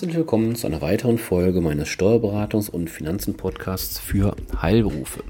Herzlich 0.00 0.16
willkommen 0.16 0.56
zu 0.56 0.66
einer 0.66 0.80
weiteren 0.80 1.18
Folge 1.18 1.60
meines 1.60 1.86
Steuerberatungs- 1.86 2.70
und 2.70 2.88
Finanzen-Podcasts 2.88 3.98
für 3.98 4.34
Heilberufe. 4.62 5.22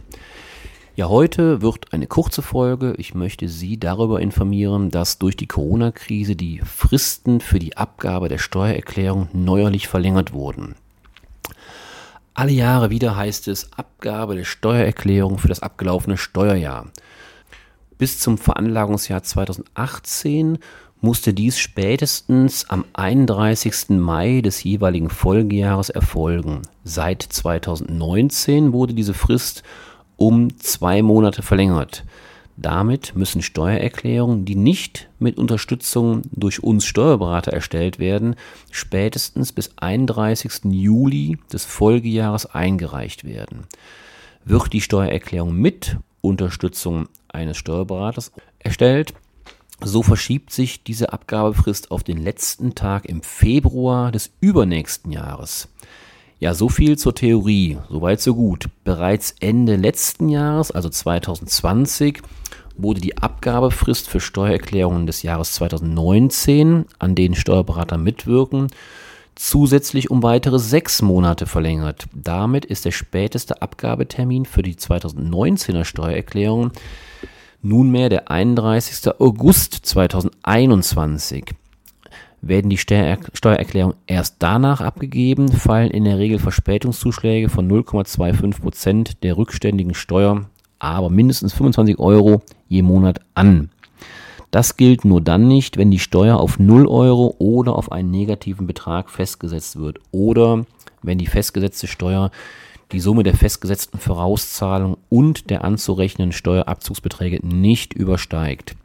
Ja, 0.95 1.09
heute 1.09 1.61
wird 1.61 1.93
eine 1.93 2.07
kurze 2.07 2.41
Folge. 2.41 2.95
Ich 2.97 3.13
möchte 3.13 3.49
Sie 3.49 3.81
darüber 3.81 4.21
informieren, 4.21 4.93
dass 4.93 5.19
durch 5.19 5.35
die 5.35 5.49
Corona-Krise 5.49 6.37
die 6.37 6.61
Fristen 6.61 7.41
für 7.41 7.59
die 7.59 7.77
Abgabe 7.77 8.29
der 8.29 8.39
Steuererklärung 8.39 9.29
neuerlich 9.33 9.89
verlängert 9.89 10.33
wurden. 10.33 10.77
Alle 12.35 12.53
Jahre 12.53 12.91
wieder 12.91 13.17
heißt 13.17 13.49
es 13.49 13.73
Abgabe 13.73 14.37
der 14.37 14.45
Steuererklärung 14.45 15.39
für 15.39 15.49
das 15.49 15.63
abgelaufene 15.63 16.17
Steuerjahr. 16.17 16.87
Bis 17.99 18.21
zum 18.21 18.39
Veranlagungsjahr 18.39 19.25
2018 19.25 20.59
musste 21.01 21.33
dies 21.33 21.59
spätestens 21.59 22.69
am 22.69 22.85
31. 22.93 23.91
Mai 23.91 24.41
des 24.43 24.63
jeweiligen 24.63 25.11
Folgejahres 25.11 25.91
erfolgen. 25.91 26.63
Seit 26.85 27.23
2019 27.23 28.73
wurde 28.73 28.95
diese 28.95 29.15
Frist 29.15 29.63
um 30.17 30.59
zwei 30.59 31.03
Monate 31.03 31.43
verlängert. 31.43 32.05
Damit 32.57 33.17
müssen 33.17 33.41
Steuererklärungen, 33.41 34.45
die 34.45 34.55
nicht 34.55 35.09
mit 35.19 35.39
Unterstützung 35.39 36.23
durch 36.31 36.63
uns 36.63 36.85
Steuerberater 36.85 37.53
erstellt 37.53 37.99
werden, 37.99 38.37
spätestens 38.71 39.53
bis 39.53 39.71
31. 39.77 40.65
Juli 40.65 41.39
des 41.51 41.65
Folgejahres 41.65 42.45
eingereicht 42.45 43.25
werden. 43.25 43.65
Wird 44.45 44.75
die 44.75 44.83
Steuererklärung 44.83 45.55
mit 45.55 45.97
Unterstützung 46.21 47.09
eines 47.29 47.57
Steuerberaters 47.57 48.31
erstellt. 48.59 49.15
So 49.83 50.03
verschiebt 50.03 50.53
sich 50.53 50.83
diese 50.83 51.13
Abgabefrist 51.13 51.91
auf 51.91 52.03
den 52.03 52.23
letzten 52.23 52.75
Tag 52.75 53.07
im 53.07 53.23
Februar 53.23 54.13
des 54.13 54.31
übernächsten 54.41 55.11
Jahres. 55.11 55.69
Ja, 56.39 56.55
so 56.55 56.69
viel 56.69 56.99
zur 56.99 57.15
Theorie, 57.15 57.79
soweit 57.89 58.21
so 58.21 58.35
gut. 58.35 58.67
Bereits 58.85 59.35
Ende 59.41 59.77
letzten 59.77 60.29
Jahres, 60.29 60.71
also 60.71 60.89
2020, 60.89 62.23
wurde 62.77 63.01
die 63.01 63.19
Abgabefrist 63.19 64.09
für 64.09 64.21
Steuererklärungen 64.21 65.07
des 65.07 65.23
Jahres 65.23 65.53
2019, 65.53 66.87
an 66.99 67.15
denen 67.15 67.35
Steuerberater 67.35 67.99
mitwirken, 67.99 68.69
zusätzlich 69.35 70.11
um 70.11 70.23
weitere 70.23 70.59
sechs 70.59 71.03
Monate 71.03 71.47
verlängert. 71.47 72.07
Damit 72.15 72.65
ist 72.65 72.85
der 72.85 72.91
späteste 72.91 73.63
Abgabetermin 73.63 74.45
für 74.45 74.63
die 74.63 74.75
2019er 74.75 75.85
Steuererklärung 75.85 76.73
nunmehr 77.63 78.09
der 78.09 78.31
31. 78.31 79.21
August 79.21 79.75
2021. 79.75 81.45
Werden 82.43 82.71
die 82.71 82.79
Steuererklärungen 82.79 83.97
erst 84.07 84.37
danach 84.39 84.81
abgegeben, 84.81 85.49
fallen 85.49 85.91
in 85.91 86.05
der 86.05 86.19
Regel 86.19 86.39
Verspätungszuschläge 86.39 87.51
von 87.51 87.71
0,25 87.71 88.61
Prozent 88.61 89.23
der 89.23 89.37
rückständigen 89.37 89.95
Steuer, 89.95 90.47
aber 90.79 91.11
mindestens 91.11 91.53
25 91.53 91.99
Euro 91.99 92.43
je 92.69 92.81
Monat 92.81 93.21
an. 93.35 93.71
Das 94.51 94.77
gilt 94.77 95.05
nur 95.05 95.21
dann 95.21 95.47
nicht, 95.47 95.77
wenn 95.77 95.91
die 95.91 95.99
Steuer 95.99 96.39
auf 96.39 96.59
0 96.59 96.87
Euro 96.87 97.37
oder 97.39 97.77
auf 97.77 97.93
einen 97.93 98.11
negativen 98.11 98.67
Betrag 98.67 99.11
festgesetzt 99.11 99.79
wird 99.79 99.99
oder 100.11 100.65
wenn 101.03 101.19
die 101.19 101.27
festgesetzte 101.27 101.87
Steuer 101.87 102.31
die 102.93 103.01
Summe 103.01 103.23
der 103.23 103.37
festgesetzten 103.37 103.99
Vorauszahlung 103.99 104.99
und 105.09 105.49
der 105.51 105.65
anzurechnenden 105.65 106.33
Steuerabzugsbeträge 106.33 107.47
nicht 107.47 107.95
übersteigt. 107.95 108.77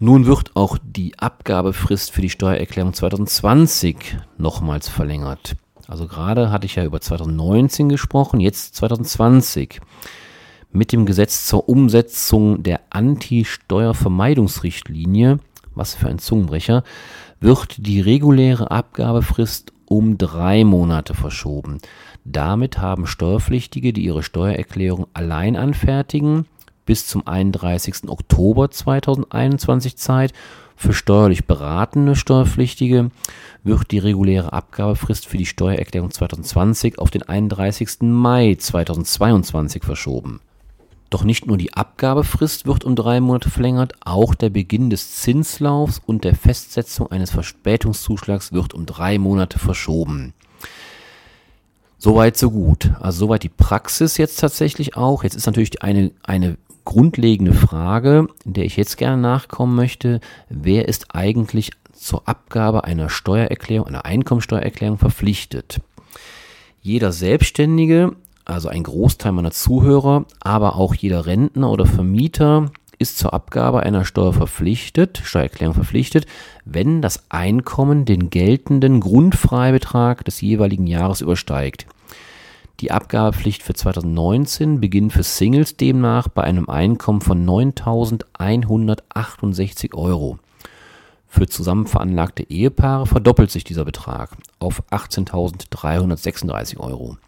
Nun 0.00 0.26
wird 0.26 0.56
auch 0.56 0.76
die 0.82 1.16
Abgabefrist 1.18 2.10
für 2.10 2.20
die 2.20 2.30
Steuererklärung 2.30 2.92
2020 2.92 4.18
nochmals 4.36 4.88
verlängert. 4.88 5.54
Also 5.86 6.08
gerade 6.08 6.50
hatte 6.50 6.66
ich 6.66 6.74
ja 6.74 6.84
über 6.84 7.00
2019 7.00 7.88
gesprochen, 7.88 8.40
jetzt 8.40 8.74
2020. 8.76 9.80
Mit 10.72 10.92
dem 10.92 11.06
Gesetz 11.06 11.46
zur 11.46 11.68
Umsetzung 11.68 12.64
der 12.64 12.80
Anti-Steuervermeidungsrichtlinie, 12.90 15.38
was 15.74 15.94
für 15.94 16.08
ein 16.08 16.18
Zungenbrecher, 16.18 16.82
wird 17.38 17.86
die 17.86 18.00
reguläre 18.00 18.72
Abgabefrist 18.72 19.73
um 19.86 20.18
drei 20.18 20.64
Monate 20.64 21.14
verschoben. 21.14 21.78
Damit 22.24 22.78
haben 22.78 23.06
Steuerpflichtige, 23.06 23.92
die 23.92 24.04
ihre 24.04 24.22
Steuererklärung 24.22 25.06
allein 25.12 25.56
anfertigen, 25.56 26.46
bis 26.86 27.06
zum 27.06 27.26
31. 27.26 28.08
Oktober 28.08 28.70
2021 28.70 29.96
Zeit. 29.96 30.32
Für 30.76 30.92
steuerlich 30.92 31.46
beratende 31.46 32.16
Steuerpflichtige 32.16 33.10
wird 33.62 33.90
die 33.90 33.98
reguläre 33.98 34.52
Abgabefrist 34.52 35.26
für 35.26 35.38
die 35.38 35.46
Steuererklärung 35.46 36.10
2020 36.10 36.98
auf 36.98 37.10
den 37.10 37.22
31. 37.22 38.02
Mai 38.02 38.56
2022 38.58 39.84
verschoben. 39.84 40.40
Doch 41.14 41.22
nicht 41.22 41.46
nur 41.46 41.56
die 41.56 41.72
Abgabefrist 41.72 42.66
wird 42.66 42.82
um 42.82 42.96
drei 42.96 43.20
Monate 43.20 43.48
verlängert, 43.48 43.92
auch 44.04 44.34
der 44.34 44.50
Beginn 44.50 44.90
des 44.90 45.14
Zinslaufs 45.20 46.02
und 46.04 46.24
der 46.24 46.34
Festsetzung 46.34 47.08
eines 47.12 47.30
Verspätungszuschlags 47.30 48.52
wird 48.52 48.74
um 48.74 48.84
drei 48.84 49.18
Monate 49.18 49.60
verschoben. 49.60 50.34
Soweit, 51.98 52.36
so 52.36 52.50
gut. 52.50 52.90
Also 52.98 53.26
soweit 53.26 53.44
die 53.44 53.48
Praxis 53.48 54.16
jetzt 54.16 54.40
tatsächlich 54.40 54.96
auch. 54.96 55.22
Jetzt 55.22 55.36
ist 55.36 55.46
natürlich 55.46 55.84
eine, 55.84 56.10
eine 56.24 56.58
grundlegende 56.84 57.52
Frage, 57.52 58.26
der 58.44 58.64
ich 58.64 58.76
jetzt 58.76 58.96
gerne 58.96 59.22
nachkommen 59.22 59.76
möchte. 59.76 60.18
Wer 60.48 60.88
ist 60.88 61.14
eigentlich 61.14 61.70
zur 61.92 62.28
Abgabe 62.28 62.82
einer 62.82 63.08
Steuererklärung, 63.08 63.86
einer 63.86 64.04
Einkommensteuererklärung 64.04 64.98
verpflichtet? 64.98 65.80
Jeder 66.82 67.12
Selbstständige 67.12 68.16
also 68.44 68.68
ein 68.68 68.82
Großteil 68.82 69.32
meiner 69.32 69.50
Zuhörer, 69.50 70.26
aber 70.40 70.76
auch 70.76 70.94
jeder 70.94 71.26
Rentner 71.26 71.70
oder 71.70 71.86
Vermieter 71.86 72.70
ist 72.98 73.18
zur 73.18 73.34
Abgabe 73.34 73.80
einer 73.80 74.04
Steuer 74.04 74.32
verpflichtet, 74.32 75.20
Steuererklärung 75.24 75.74
verpflichtet, 75.74 76.26
wenn 76.64 77.02
das 77.02 77.30
Einkommen 77.30 78.04
den 78.04 78.30
geltenden 78.30 79.00
Grundfreibetrag 79.00 80.24
des 80.24 80.40
jeweiligen 80.40 80.86
Jahres 80.86 81.20
übersteigt. 81.20 81.86
Die 82.80 82.90
Abgabepflicht 82.90 83.62
für 83.62 83.74
2019 83.74 84.80
beginnt 84.80 85.12
für 85.12 85.22
Singles 85.22 85.76
demnach 85.76 86.26
bei 86.28 86.42
einem 86.42 86.68
Einkommen 86.68 87.20
von 87.20 87.46
9.168 87.46 89.94
Euro. 89.94 90.38
Für 91.28 91.46
zusammen 91.48 91.86
veranlagte 91.86 92.42
Ehepaare 92.44 93.06
verdoppelt 93.06 93.50
sich 93.50 93.64
dieser 93.64 93.84
Betrag 93.84 94.30
auf 94.58 94.82
18.336 94.90 96.78
Euro. 96.78 97.18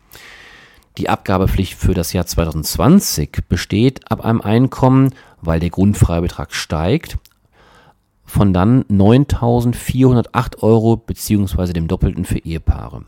Die 0.99 1.11
Abgabepflicht 1.11 1.75
für 1.75 1.93
das 1.93 2.13
Jahr 2.15 2.27
2020 2.27 3.43
besteht 3.49 4.11
ab 4.11 4.25
einem 4.25 4.41
Einkommen, 4.41 5.15
weil 5.43 5.61
der 5.61 5.71
Grundfreibetrag 5.71 6.55
steigt, 6.55 7.19
von 8.25 8.55
dann 8.55 8.85
9.408 8.85 10.63
Euro 10.63 10.97
beziehungsweise 10.97 11.75
dem 11.75 11.87
Doppelten 11.87 12.25
für 12.25 12.39
Ehepaare. 12.39 13.05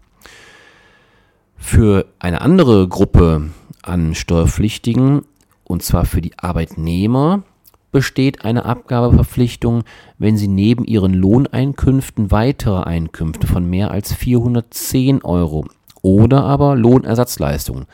Für 1.57 2.07
eine 2.19 2.43
andere 2.43 2.87
Gruppe 2.89 3.51
an 3.83 4.15
Steuerpflichtigen, 4.15 5.23
und 5.65 5.83
zwar 5.83 6.05
für 6.05 6.21
die 6.21 6.39
Arbeitnehmer, 6.39 7.43
besteht 7.91 8.45
eine 8.45 8.67
Abgabeverpflichtung, 8.67 9.83
wenn 10.19 10.37
sie 10.37 10.47
neben 10.47 10.85
ihren 10.85 11.15
Lohneinkünften 11.15 12.31
weitere 12.31 12.83
Einkünfte 12.83 13.47
von 13.47 13.69
mehr 13.69 13.91
als 13.91 14.13
410 14.13 15.25
Euro 15.25 15.65
oder 16.03 16.45
aber 16.45 16.77
Lohnersatzleistungen, 16.77 17.87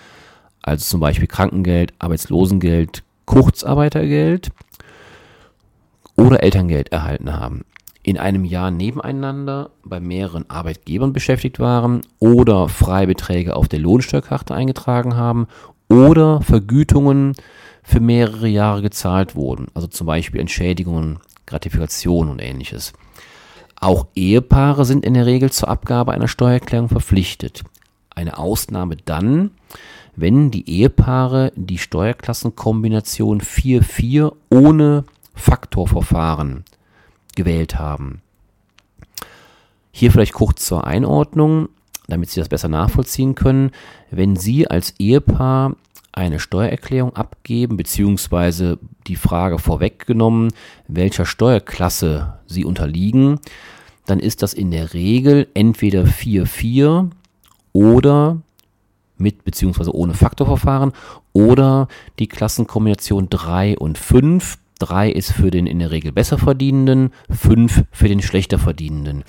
also 0.63 0.85
zum 0.85 1.01
Beispiel 1.01 1.27
Krankengeld, 1.27 1.93
Arbeitslosengeld, 1.99 3.03
Kurzarbeitergeld 3.27 4.51
oder 6.17 6.43
Elterngeld 6.43 6.93
erhalten 6.93 7.33
haben, 7.33 7.65
in 8.03 8.19
einem 8.19 8.45
Jahr 8.45 8.71
nebeneinander 8.71 9.71
bei 9.83 10.01
mehreren 10.01 10.49
Arbeitgebern 10.49 11.13
beschäftigt 11.13 11.59
waren 11.59 12.03
oder 12.19 12.69
Freibeträge 12.69 13.57
auf 13.57 13.69
der 13.69 13.81
Lohnsteuerkarte 13.81 14.55
eingetragen 14.55 15.17
haben 15.17 15.47
oder 15.89 16.41
Vergütungen 16.43 17.35
für 17.83 18.01
mehrere 18.01 18.49
Jahre 18.49 18.83
gezahlt 18.83 19.35
wurden, 19.35 19.67
also 19.75 19.87
zum 19.87 20.07
Beispiel 20.07 20.41
Entschädigungen, 20.41 21.19
Gratifikationen 21.47 22.33
und 22.33 22.43
ähnliches. 22.43 22.93
Auch 23.79 24.07
Ehepaare 24.15 24.85
sind 24.85 25.05
in 25.05 25.15
der 25.15 25.27
Regel 25.27 25.51
zur 25.51 25.69
Abgabe 25.69 26.13
einer 26.13 26.29
Steuererklärung 26.29 26.89
verpflichtet 26.89 27.65
eine 28.15 28.39
Ausnahme 28.39 28.97
dann, 29.05 29.51
wenn 30.17 30.51
die 30.51 30.69
Ehepaare 30.69 31.53
die 31.57 31.79
Steuerklassenkombination 31.79 33.41
4-4 33.41 34.33
ohne 34.51 35.05
Faktorverfahren 35.35 36.65
gewählt 37.35 37.79
haben. 37.79 38.21
Hier 39.91 40.13
vielleicht 40.13 40.33
kurz 40.33 40.67
zur 40.67 40.87
Einordnung, 40.87 41.69
damit 42.09 42.31
Sie 42.31 42.41
das 42.41 42.49
besser 42.49 42.69
nachvollziehen 42.69 43.35
können. 43.35 43.71
Wenn 44.11 44.37
Sie 44.37 44.69
als 44.69 44.95
Ehepaar 44.99 45.77
eine 46.13 46.39
Steuererklärung 46.39 47.17
abgeben, 47.17 47.77
beziehungsweise 47.77 48.79
die 49.07 49.17
Frage 49.17 49.59
vorweggenommen, 49.59 50.53
welcher 50.87 51.27
Steuerklasse 51.27 52.39
Sie 52.47 52.65
unterliegen, 52.65 53.41
dann 54.07 54.21
ist 54.21 54.43
das 54.43 54.55
in 54.55 54.71
der 54.71 54.95
Regel 54.95 55.49
entweder 55.55 56.05
4-4 56.05 57.11
oder 57.75 58.41
mit 59.19 59.45
beziehungsweise 59.45 59.95
ohne 59.95 60.15
Faktorverfahren 60.15 60.93
oder 61.35 61.89
die 62.19 62.29
Klassenkombination 62.29 63.29
3 63.29 63.77
und 63.77 63.99
5. 63.99 64.59
3 64.79 65.11
ist 65.11 65.33
für 65.33 65.51
den 65.51 65.67
in 65.67 65.79
der 65.79 65.91
Regel 65.91 66.11
besser 66.13 66.39
verdienenden, 66.39 67.11
5 67.31 67.85
für 67.93 68.09
den 68.09 68.23
schlechter 68.23 68.59
verdienenden. 68.59 69.25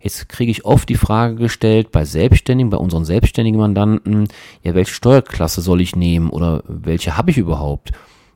Jetzt 0.00 0.28
kriege 0.28 0.50
ich 0.50 0.64
oft 0.64 0.88
die 0.88 0.96
Frage 0.96 1.34
gestellt 1.34 1.90
bei 1.90 2.04
Selbstständigen, 2.04 2.70
bei 2.70 2.76
unseren 2.76 3.04
selbstständigen 3.04 3.58
Mandanten, 3.58 4.28
ja, 4.62 4.74
welche 4.74 4.92
Steuerklasse 4.92 5.62
soll 5.62 5.80
ich 5.80 5.96
nehmen 5.96 6.28
oder 6.30 6.62
welche 6.66 7.16
habe 7.16 7.30
ich 7.30 7.38
überhaupt? 7.38 7.92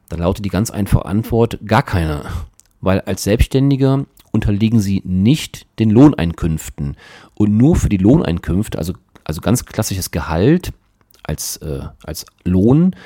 Da 0.09 0.17
lautet 0.17 0.45
die 0.45 0.51
ganz 0.51 0.71
einfache 0.71 1.05
Antwort, 1.05 1.59
gar 1.67 1.83
keine. 1.83 2.25
Weil 2.81 3.03
als 3.03 3.25
Selbstständiger 3.25 4.07
unterliegen 4.33 4.81
sie 4.81 5.03
nicht 5.05 5.67
den 5.79 5.91
Lohneinkünften. 5.91 6.97
Und 7.35 7.57
nur 7.57 7.77
für 7.77 7.89
die 7.89 7.97
Lohneinkünfte, 7.97 8.79
also, 8.79 8.95
also 9.29 9.41
ganz 9.41 9.65
klassisches 9.65 10.11
Gehalt 10.11 10.73
als, 11.23 11.59
äh, 11.59 11.83
als 12.03 12.27
Lohn, 12.45 12.97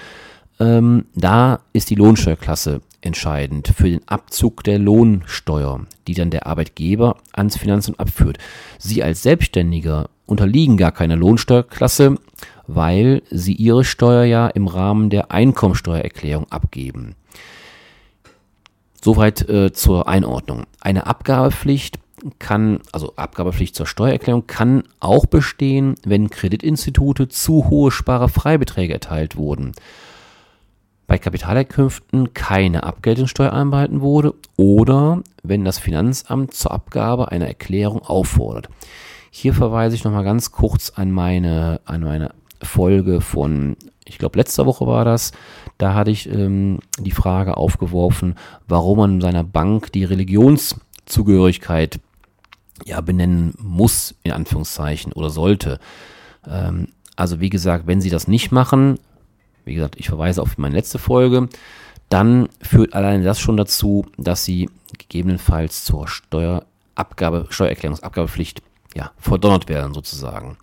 ähm, 0.59 1.07
da 1.15 1.61
ist 1.73 1.91
die 1.91 1.97
Lohnsteuerklasse 1.97 2.81
entscheidend 3.01 3.73
für 3.77 3.91
den 3.91 4.07
Abzug 4.07 4.63
der 4.63 4.79
Lohnsteuer, 4.79 5.81
die 6.07 6.15
dann 6.15 6.31
der 6.31 6.47
Arbeitgeber 6.47 7.17
ans 7.33 7.57
Finanzamt 7.57 7.99
abführt. 7.99 8.39
Sie 8.79 9.03
als 9.03 9.23
Selbstständiger 9.23 10.09
unterliegen 10.25 10.77
gar 10.77 10.93
keiner 10.93 11.17
Lohnsteuerklasse, 11.17 12.17
weil 12.69 13.23
sie 13.31 13.55
ihre 13.55 13.85
Steuer 13.85 14.25
ja 14.25 14.47
im 14.47 14.69
Rahmen 14.69 15.11
der 15.11 15.33
Einkommensteuererklärung 15.33 16.47
abgeben. 16.51 17.17
Soweit 19.03 19.49
äh, 19.49 19.73
zur 19.73 20.09
Einordnung. 20.09 20.63
Eine 20.81 21.09
Abgabepflicht 21.09 21.99
kann, 22.39 22.81
also 22.93 23.15
Abgabepflicht 23.17 23.75
zur 23.75 23.87
Steuererklärung 23.87 24.47
kann 24.47 24.85
auch 25.01 25.27
bestehen, 25.27 25.97
wenn 26.05 26.31
Kreditinstitute 26.31 27.29
zu 27.29 27.69
hohe 27.69 27.91
Sparerfreibeträge 27.91 28.93
erteilt 28.93 29.37
wurden 29.37 29.73
bei 31.13 31.19
Kapitalerkünften 31.19 32.33
keine 32.33 32.85
Abgeltungssteuer 32.85 33.53
einbehalten 33.53 34.01
wurde 34.01 34.33
oder 34.57 35.23
wenn 35.43 35.63
das 35.63 35.79
Finanzamt 35.79 36.55
zur 36.55 36.73
Abgabe 36.73 37.31
einer 37.31 37.49
Erklärung 37.49 38.01
auffordert. 38.01 38.71
Hier 39.31 39.53
verweise 39.53 39.95
ich 39.95 40.05
nochmal 40.05 40.25
ganz 40.25 40.53
kurz 40.53 40.89
an 40.97 41.11
meine, 41.11 41.83
an 41.85 42.01
meine 42.01 42.31
Folge 42.63 43.21
von, 43.21 43.77
ich 44.07 44.17
glaube, 44.17 44.39
letzter 44.39 44.65
Woche 44.65 44.87
war 44.87 45.05
das. 45.05 45.33
Da 45.77 45.93
hatte 45.93 46.11
ich 46.11 46.33
ähm, 46.33 46.79
die 46.99 47.11
Frage 47.11 47.59
aufgeworfen, 47.59 48.37
warum 48.67 48.97
man 48.97 49.21
seiner 49.21 49.45
Bank 49.45 49.93
die 49.93 50.05
Religionszugehörigkeit 50.05 52.01
ja 52.85 53.01
benennen 53.01 53.55
muss, 53.59 54.15
in 54.23 54.33
Anführungszeichen, 54.33 55.13
oder 55.13 55.31
sollte. 55.31 55.79
Ähm, 56.47 56.89
also 57.17 57.41
wie 57.41 57.51
gesagt, 57.51 57.87
wenn 57.87 58.01
Sie 58.01 58.11
das 58.11 58.29
nicht 58.29 58.53
machen, 58.53 58.99
wie 59.65 59.75
gesagt, 59.75 59.97
ich 59.99 60.09
verweise 60.09 60.43
auf 60.43 60.59
meine 60.59 60.75
letzte 60.75 60.99
Folge, 60.99 61.49
dann 62.09 62.49
führt 62.61 62.95
allein 62.95 63.25
das 63.25 63.41
schon 63.41 63.57
dazu, 63.57 64.05
dass 64.19 64.45
sie 64.45 64.69
gegebenenfalls 64.99 65.85
zur 65.85 66.09
Steuerabgabe, 66.09 67.47
Steuererklärungsabgabepflicht 67.49 68.63
ja, 68.95 69.13
verdonnert 69.19 69.69
werden 69.69 69.95
sozusagen. 69.95 70.59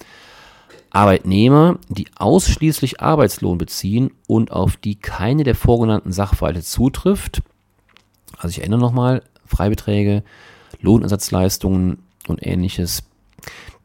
Arbeitnehmer, 0.91 1.79
die 1.87 2.07
ausschließlich 2.15 3.01
Arbeitslohn 3.01 3.57
beziehen 3.57 4.11
und 4.27 4.51
auf 4.51 4.77
die 4.77 4.95
keine 4.95 5.43
der 5.43 5.55
vorgenannten 5.55 6.11
Sachverhalte 6.11 6.61
zutrifft, 6.61 7.41
also 8.37 8.49
ich 8.49 8.59
erinnere 8.59 8.79
nochmal, 8.79 9.23
Freibeträge, 9.45 10.23
Lohnersatzleistungen 10.81 11.99
und 12.27 12.45
ähnliches, 12.45 13.03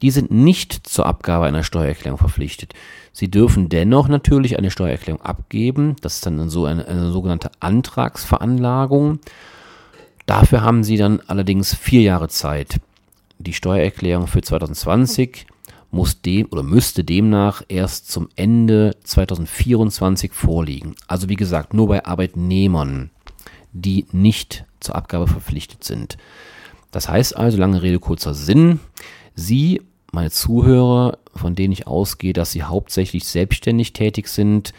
die 0.02 0.10
sind 0.10 0.30
nicht 0.30 0.86
zur 0.86 1.06
Abgabe 1.06 1.46
einer 1.46 1.62
Steuererklärung 1.62 2.18
verpflichtet. 2.18 2.74
Sie 3.12 3.30
dürfen 3.30 3.68
dennoch 3.68 4.08
natürlich 4.08 4.58
eine 4.58 4.70
Steuererklärung 4.70 5.22
abgeben. 5.22 5.96
Das 6.02 6.16
ist 6.16 6.26
dann 6.26 6.50
so 6.50 6.66
eine, 6.66 6.86
eine 6.86 7.10
sogenannte 7.10 7.50
Antragsveranlagung. 7.60 9.20
Dafür 10.26 10.62
haben 10.62 10.84
Sie 10.84 10.96
dann 10.96 11.20
allerdings 11.26 11.74
vier 11.74 12.02
Jahre 12.02 12.28
Zeit. 12.28 12.80
Die 13.38 13.52
Steuererklärung 13.52 14.26
für 14.26 14.42
2020 14.42 15.46
muss 15.90 16.20
dem 16.22 16.48
oder 16.50 16.62
müsste 16.62 17.04
demnach 17.04 17.62
erst 17.68 18.10
zum 18.10 18.28
Ende 18.36 18.96
2024 19.04 20.32
vorliegen. 20.32 20.96
Also 21.06 21.28
wie 21.28 21.36
gesagt, 21.36 21.72
nur 21.72 21.88
bei 21.88 22.04
Arbeitnehmern, 22.04 23.10
die 23.72 24.06
nicht 24.12 24.64
zur 24.80 24.96
Abgabe 24.96 25.28
verpflichtet 25.28 25.84
sind. 25.84 26.18
Das 26.94 27.08
heißt 27.08 27.36
also, 27.36 27.58
lange 27.58 27.82
Rede, 27.82 27.98
kurzer 27.98 28.34
Sinn, 28.34 28.78
Sie, 29.34 29.82
meine 30.12 30.30
Zuhörer, 30.30 31.18
von 31.34 31.56
denen 31.56 31.72
ich 31.72 31.88
ausgehe, 31.88 32.32
dass 32.32 32.52
sie 32.52 32.62
hauptsächlich 32.62 33.24
selbstständig 33.24 33.92
tätig 33.92 34.28
sind, 34.28 34.72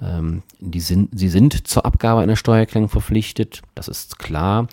ähm, 0.00 0.42
die 0.60 0.78
sind, 0.78 1.10
sie 1.18 1.28
sind 1.28 1.66
zur 1.66 1.84
Abgabe 1.84 2.20
einer 2.20 2.36
Steuererklärung 2.36 2.88
verpflichtet, 2.88 3.62
das 3.74 3.88
ist 3.88 4.20
klar. 4.20 4.68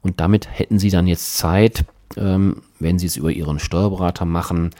Und 0.00 0.20
damit 0.20 0.48
hätten 0.50 0.78
sie 0.78 0.88
dann 0.88 1.06
jetzt 1.06 1.36
Zeit, 1.36 1.84
ähm, 2.16 2.62
wenn 2.78 2.98
sie 2.98 3.06
es 3.06 3.16
über 3.16 3.30
ihren 3.30 3.58
Steuerberater 3.58 4.24
machen, 4.24 4.70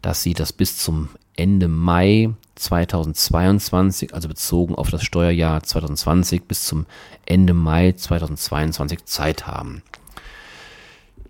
dass 0.00 0.22
sie 0.22 0.32
das 0.32 0.54
bis 0.54 0.78
zum 0.78 1.10
Ende 1.36 1.68
Mai 1.68 2.30
2022, 2.54 4.14
also 4.14 4.28
bezogen 4.28 4.74
auf 4.74 4.88
das 4.90 5.04
Steuerjahr 5.04 5.62
2020 5.62 6.44
bis 6.44 6.64
zum 6.64 6.86
Ende 7.26 7.52
Mai 7.52 7.92
2022 7.92 9.04
Zeit 9.04 9.46
haben. 9.46 9.82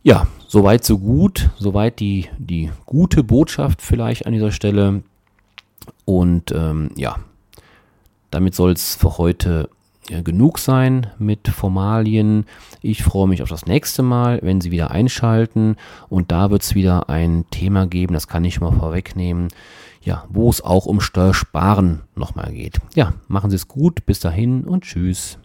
Ja, 0.03 0.27
soweit 0.47 0.85
so 0.85 0.99
gut, 0.99 1.51
soweit 1.59 2.01
die, 2.01 2.29
die 2.39 2.71
gute 2.87 3.25
Botschaft 3.25 3.83
vielleicht 3.83 4.27
an 4.27 4.33
dieser 4.33 4.53
Stelle. 4.53 5.03
Und 6.05 6.53
ähm, 6.53 6.91
ja, 6.97 7.17
damit 8.31 8.55
soll 8.55 8.73
es 8.73 8.95
für 8.95 9.19
heute 9.19 9.69
ja, 10.09 10.23
genug 10.23 10.59
sein 10.59 11.09
mit 11.19 11.49
Formalien. 11.49 12.47
Ich 12.81 13.03
freue 13.03 13.29
mich 13.29 13.43
auf 13.43 13.49
das 13.49 13.67
nächste 13.67 14.03
Mal, 14.03 14.41
wenn 14.43 14.61
Sie 14.61 14.71
wieder 14.71 14.91
einschalten. 14.91 15.77
Und 16.09 16.33
da 16.33 16.51
wird 16.51 16.63
es 16.63 16.75
wieder 16.75 17.09
ein 17.09 17.45
Thema 17.51 17.87
geben, 17.87 18.15
das 18.15 18.29
kann 18.29 18.45
ich 18.45 18.61
mal 18.61 18.73
vorwegnehmen, 18.73 19.49
ja, 20.03 20.25
wo 20.29 20.49
es 20.49 20.63
auch 20.63 20.87
um 20.87 21.01
Steuersparen 21.01 22.03
nochmal 22.15 22.53
geht. 22.53 22.79
Ja, 22.95 23.15
machen 23.27 23.51
Sie 23.51 23.57
es 23.57 23.69
gut, 23.69 24.07
bis 24.07 24.21
dahin 24.21 24.65
und 24.65 24.85
tschüss. 24.85 25.39